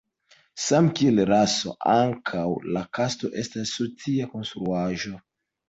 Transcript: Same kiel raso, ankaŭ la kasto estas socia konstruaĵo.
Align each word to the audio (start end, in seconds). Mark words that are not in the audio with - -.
Same 0.67 0.87
kiel 0.99 1.21
raso, 1.31 1.73
ankaŭ 1.97 2.47
la 2.79 2.85
kasto 3.01 3.33
estas 3.45 3.77
socia 3.77 4.33
konstruaĵo. 4.35 5.17